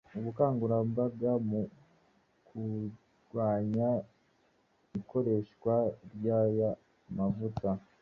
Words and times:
ubukanguramabaga 0.17 1.31
mu 1.49 1.61
kurwanya 2.47 3.89
ikoreshwa 4.99 5.75
ry’aya 6.15 6.71
mavuta 7.17 7.69